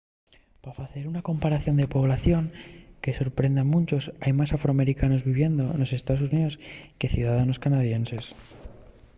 pa 0.63 0.71
facer 0.79 1.03
una 1.11 1.25
comparación 1.29 1.75
de 1.77 1.91
población 1.95 2.43
que 3.03 3.17
sorprende 3.19 3.59
a 3.61 3.69
munchos 3.73 4.03
hai 4.23 4.33
más 4.39 4.53
afroamericanos 4.57 5.25
viviendo 5.29 5.63
nos 5.79 5.91
estaos 5.97 6.21
xuníos 6.23 6.53
que 6.99 7.11
ciudadanos 7.15 7.61
canadienses 7.65 8.25